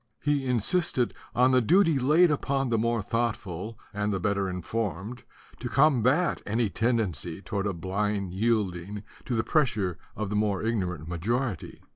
He 0.23 0.47
insisted 0.47 1.13
on 1.35 1.51
the 1.51 1.61
duty 1.61 1.99
laid 1.99 2.31
upon 2.31 2.69
the 2.69 2.79
more 2.79 3.03
thoughtful 3.03 3.77
and 3.93 4.11
the 4.11 4.19
better 4.19 4.49
informed 4.49 5.23
to 5.59 5.69
com 5.69 6.01
bat 6.01 6.41
any 6.43 6.71
tendency 6.71 7.39
toward 7.39 7.67
a 7.67 7.73
blind 7.73 8.33
yielding 8.33 9.03
to 9.25 9.35
the 9.35 9.43
pressure 9.43 9.99
of 10.15 10.31
the 10.31 10.35
more 10.35 10.63
ignorant 10.63 11.07
majority. 11.07 11.83